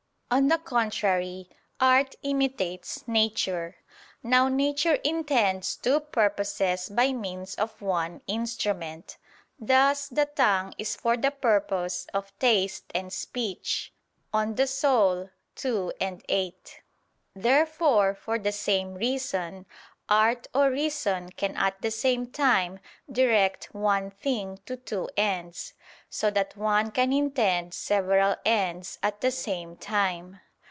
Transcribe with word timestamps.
On 0.33 0.47
the 0.47 0.59
contrary, 0.59 1.49
Art 1.81 2.15
imitates 2.23 3.05
nature. 3.05 3.75
Now 4.23 4.47
nature 4.47 4.93
intends 5.03 5.75
two 5.75 5.99
purposes 5.99 6.87
by 6.87 7.11
means 7.11 7.53
of 7.55 7.81
one 7.81 8.21
instrument: 8.27 9.17
thus 9.59 10.07
"the 10.07 10.27
tongue 10.27 10.73
is 10.77 10.95
for 10.95 11.17
the 11.17 11.31
purpose 11.31 12.07
of 12.13 12.31
taste 12.39 12.85
and 12.95 13.11
speech" 13.11 13.91
(De 14.31 14.37
Anima 14.81 15.31
ii, 15.65 16.21
8). 16.29 16.81
Therefore, 17.35 18.15
for 18.15 18.39
the 18.39 18.53
same 18.53 18.93
reason, 18.95 19.65
art 20.09 20.45
or 20.53 20.69
reason 20.69 21.29
can 21.29 21.55
at 21.55 21.81
the 21.81 21.91
same 21.91 22.27
time 22.27 22.77
direct 23.09 23.73
one 23.73 24.11
thing 24.11 24.59
to 24.65 24.75
two 24.75 25.09
ends: 25.15 25.73
so 26.09 26.29
that 26.29 26.57
one 26.57 26.91
can 26.91 27.13
intend 27.13 27.73
several 27.73 28.35
ends 28.43 28.99
at 29.01 29.21
the 29.21 29.31
same 29.31 29.77
time. 29.77 30.37